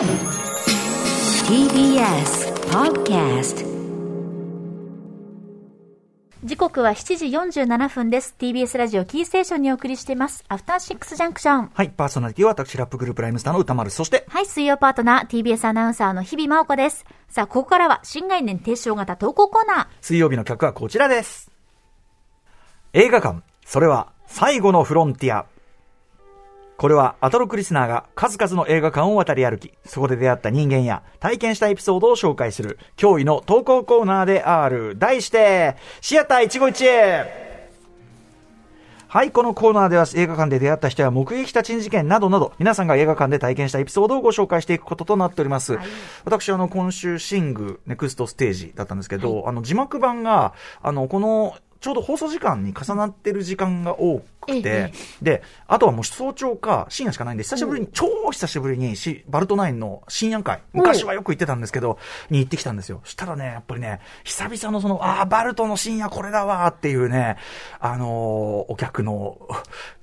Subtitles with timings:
[0.00, 0.08] TBS
[2.70, 3.66] Podcast
[6.42, 8.34] 時刻は7時47分です。
[8.38, 10.42] TBS ラジオキーステーションにお送りしています。
[10.48, 11.70] アフターシックスジャンクション。
[11.74, 17.04] はい、パーソナリティは私、ラップグループライムスターの歌丸、そして、はい、水曜パートナー、TBS アナウンサーの日々真央子です。
[17.28, 19.86] さあ、ここからは新概念提唱型投稿コーナー。
[20.00, 21.50] 水曜日の曲はこちらです。
[22.94, 25.44] 映画館、それは最後のフロンティア。
[26.80, 34.96] これはアトロクリスナーが数々の映画館を渡り歩き、そこで出会った人間や体験したエピソードを紹介する驚異の投稿コーナーである。
[34.98, 37.28] 題して、シアター一期一会
[39.08, 45.74] はい、このコーナーでは映画館で出会った人や目撃した珍事件などなど、皆さんが映画館で体験したエピソードをご紹介していくこととなっております。
[45.76, 45.86] はい
[46.24, 61.98] 私、あの、今週、シング、ネクストステージだったんですけど、あの、字幕版が、あの、この、ちょうど放送時間に重なってる時間が多くえてえ、で、あとはもう早朝か深夜しかないんで、久しぶりに、超久しぶりにし、バルトナインの深夜会、昔はよく行ってたんですけど、
[62.28, 63.00] に行ってきたんですよ。
[63.04, 67.36] したらね、やっぱりね、久々のその、ああ、バルトの深夜これだわーっていうね、
[67.78, 68.10] あのー
[68.68, 69.38] お客の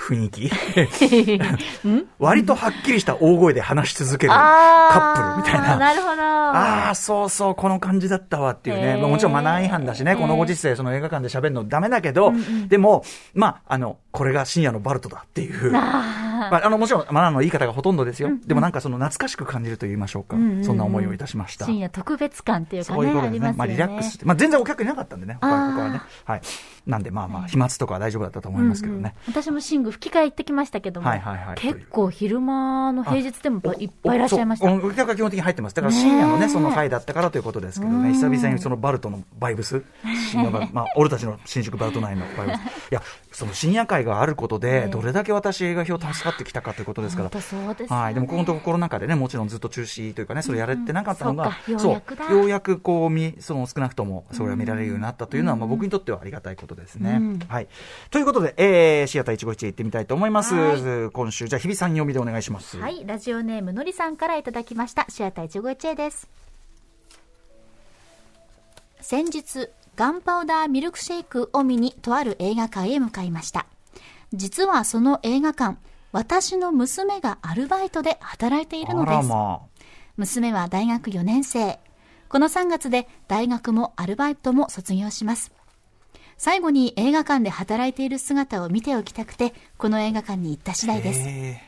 [0.00, 0.50] 雰囲気
[2.18, 5.76] 割とはっきりした大声で話し続けるカップルみたいな。
[5.76, 6.22] なるほど。
[6.22, 8.96] ああ、そうそう、この感じだったわっていうね。
[8.96, 12.32] まあもちろんマナー違反だしね、このご時世、その映画館で喋るのダメだけど、
[12.68, 15.70] でも、まあ、あの、これが深夜のバルトだっていう。
[16.40, 18.30] まあ、あの、もちろんマナーのいい方がほとんどですよ。
[18.46, 20.36] でもなんかその懐かしく感じると言いましょうか。
[20.36, 21.66] んうんうんそんな思いをいたしました。
[21.66, 23.54] 深夜特別感っていうかそういうね、ことですね。
[23.56, 23.66] まあ。
[23.66, 24.24] リラックスして。
[24.24, 26.00] まあ、全然お客いなかったんでね、他あー他はね。
[26.24, 26.40] はい。
[26.90, 28.98] なんで、まあまあ、飛沫とかは大丈夫だったと思いますけどね。
[28.98, 34.68] うんうん私もシング吹き替え行ってきましたけども、はいはいはい結構昼間の平日でもおいっぱいいらっしゃいました。
[34.68, 35.76] そうお客が基本的に入ってます。
[35.76, 39.82] だから深夜のね、その回だったからということですけどね、久々にそのバルトのバイブス、
[40.30, 42.56] 深夜バ まあ、俺たちの新宿バルト内のバイブス。
[42.90, 47.40] いや、その深夜会があることで、どれだけ私映画表助かってきたかということですから本。
[47.40, 48.14] 当そうですよねはい。
[48.14, 57.12] でも、このところコロナ禍でね、もちろんずっと中止というかね、それやれてなかったのが、そうかようやくこう、見、その少なくとも、それが見られるようになったというのは、まあ僕にとってはありがたいことですね。
[57.12, 57.68] うんはい。
[58.10, 60.54] ということで、えー、シアター一期一会行ってみたいと思います。
[60.54, 62.78] は今週、じゃあ、日比さん読みでお願いします。
[62.78, 65.06] はい、ラジオネームのりさんからいただきました。
[65.08, 66.28] シアター一期一会です。
[69.00, 73.66] 先日、ガンパウダーミルクシェイクを見にとある映画館へ向かいました。
[74.32, 75.78] 実はその映画館、
[76.12, 79.28] 私の娘がアルバイトで働いているのあです。
[79.28, 79.80] らまあ。
[80.16, 81.78] 娘は大学4年生。
[82.28, 85.52] この3月で大学もアルバイトも卒業します。
[86.42, 91.20] 最後に映画館で働いている姿を見ておきたくて、この映画館に行った次第です。
[91.28, 91.60] へ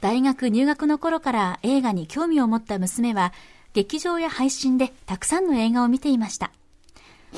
[0.00, 3.34] 大学入学の頃から映画に興味を持った娘は、
[3.74, 6.52] 劇場や配信でたくさんの映画を見ていました。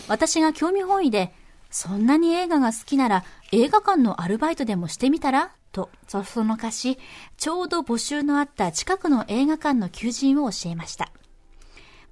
[0.07, 1.35] 私が興味本位で、
[1.73, 5.51] そんなに映画が好きなら映画館のアルバイトでもしてみたら？
[5.73, 7.01] と、そそのかし、
[7.37, 11.11] ちょうど募集のあった近くの映画館の求人を教えました。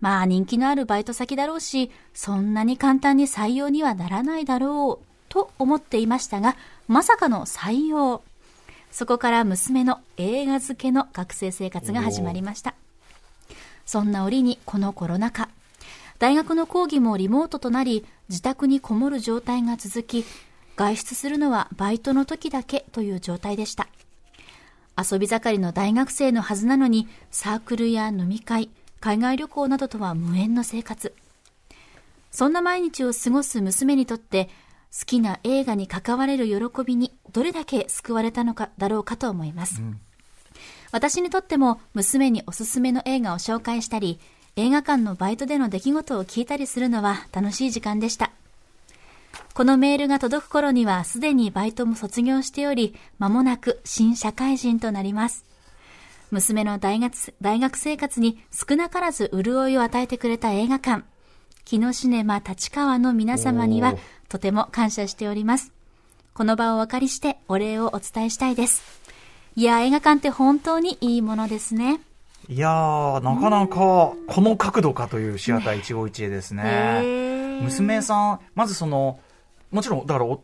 [0.03, 6.57] まあ人気のあるバイト先だろうし、そんなに簡単に採用にはならないだろう、と思っていましたが、
[6.89, 8.21] まさかの採用。
[8.91, 12.75] そこから娘の映画漬けの学生生活が始まりました。
[13.87, 15.49] そんな折にこのコロナ禍。
[16.19, 20.25] 大学の講義もリモートとなり、自宅にこもる状態が続き、
[20.75, 23.87] 外出するのはバイトの時だけという状態でした。
[24.99, 28.69] 遊び盛りの大学生のはずなのに、サークルや飲み会、
[29.03, 31.13] 海外旅行などとは無縁の生活。
[32.31, 34.49] そんな毎日を過ごす娘にとって、
[34.97, 39.83] 好きな映画に関われる喜びにどれだけ救われたのかだろうかと思います。
[40.93, 44.21] 私にとっても娘におすすめの映画を紹介したり、
[44.55, 48.31] 映画館のバイトでの出来事を聞いたりするのは楽しい時間でした。
[49.53, 55.45] このメールが届く頃にはすでにバイトも卒業しており、間もなく新社会人となります。
[56.33, 61.05] 娘の大学大学生活に少なからず潤いを与えてくれた映画館、
[61.67, 63.95] 木のシネマ立川の皆様には
[64.31, 65.73] とても感謝しております。
[66.33, 68.83] この場をお借りしてお礼をお伝えしたいです。
[69.57, 72.01] いや、映画館って本当にいいものですね。
[72.49, 76.63] いやー、なかなか、この角度かというシアター一期一会ですね。
[76.65, 79.21] へー娘さん、まずその、
[79.71, 80.43] もちろん、だからお、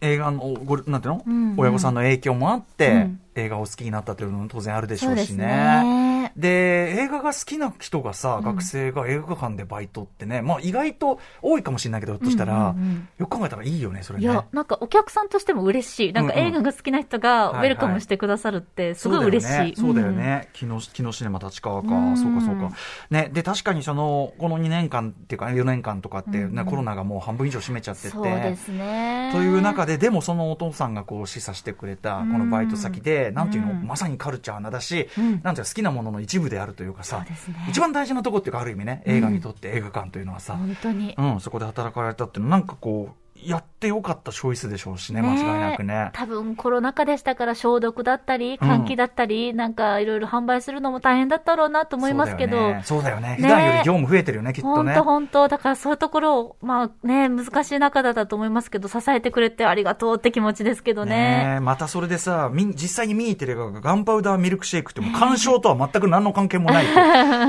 [0.00, 1.50] 映画の、ごなんていうの、うん。
[1.50, 3.20] うん親御さんの影響もあって、うん。
[3.34, 6.05] 映画を好きになったというのも当然あるでしょうしね。
[6.36, 6.42] ね。
[6.42, 14.24] で、映画が好きな人がさ、うん学生が映画館でバイトってね、まあ意外と多いかもしれないけど、ひょっとしたら、うんうんうんよく考えたらいいよね、それね。
[14.24, 16.12] いや、なんかお客さんとしても嬉しい。
[16.12, 19.52] なんかうんうん映画が好きな人がウェルカムしてくださるってすごい嬉しい。
[19.52, 19.76] そうだよね。
[19.76, 20.48] そうだよね。
[20.54, 21.88] 昨日、昨日シネマ立川か。
[21.88, 22.70] うんそうかそうか。
[23.10, 23.30] ね。
[23.32, 28.08] で、確かにその、この2年間っていうか4年間とかって、ねうんうんコロナがもう半分以上占めちゃってて。
[28.08, 29.30] そうですね。
[29.32, 37.38] という中で、でもそのお父さんがこう示唆してくれた、このバイト先で、うんなんていうの、うんまさにカルチャーなだし、うんなんていうの好きなものの一部であるというかさ、ね。
[37.68, 41.14] 一番大事なとこっていうか、ある意味ね、映画にとって映画館というのはさ、本当に。
[41.16, 46.10] うん、そこで働かれたっていうのは、なんかこう、やってよかったチョイスでしょうしね、間違いなくね。
[46.12, 52.76] 多分コロナ禍でしたから消毒だったり、換気だったり、なんかいろいろ販売するのも大変だったろうなと思いますけど。
[52.84, 53.16] そうだよね。
[53.16, 53.28] よね。
[53.30, 54.94] ね普段より業務増えてるよね、きっとね。
[54.94, 61.16] 本当本当だからそういうところを、まあね、難しい中だったと思いますけど、支えてくれてありがとうって気持ちですけどね。
[61.16, 66.86] ねえまたそれでさ、実際に見に行ってる映画がガンパウダーミルクシェイクってもう鑑賞とは全く何の関係もない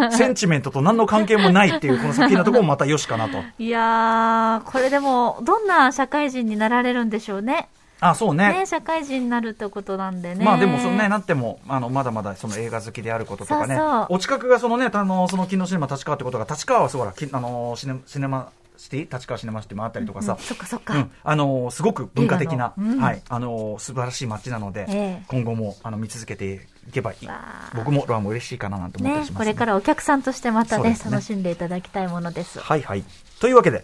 [0.09, 3.37] と センチメントと何の関係もないっていうこの作品のところもまたよしかなと。
[3.59, 7.69] いやー、これでも、どんな社会人になられるんでしょうね。
[7.99, 8.59] あ、そうね。
[8.59, 10.45] ね、社会人になるってことなんでね。
[10.45, 13.77] まあでもそのね、なっても、あの、まだまだその映画好きであることとかね。
[14.09, 20.33] お近くがそのね、あの、その金のシネマ立川ってことが、立川はそうだ、きあの、シネシネマシティ立川シネマシティもあったりとかさ。
[20.33, 20.95] うんそっかそっか。
[20.95, 27.27] うん、あのすごく文化的な、うんはい、あの素晴らしい街なので、ええ今後もあの見続けていけばいい
[27.75, 32.59] 僕もロアも嬉しいかななんて思ったりねします、これからお客さんとしてまたねね楽しんでいただきたいものです。
[32.59, 33.03] はいはい
[33.39, 33.83] というわけで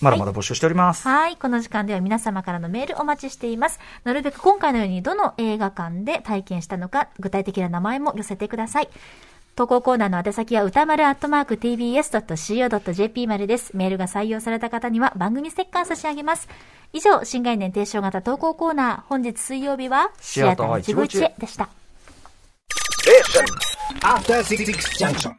[0.00, 1.36] まだまだ募集しております、はい。
[1.36, 3.80] この時間では皆様からのメールお待ちしています。
[4.04, 8.88] なるべく今回のようにどの映画館で体験したのか、具体的な名前も寄せてください。
[9.56, 13.76] 投稿コーナーの宛先は歌丸アットマーク tbs.co.jp までです。
[13.76, 16.48] メールが採用された方には番組ステッカー差し上げます。
[16.92, 21.68] 以上、新概念提唱型投稿コーナー、本日水曜日は、シアター一期一会でした。
[24.98, 25.32] Junction.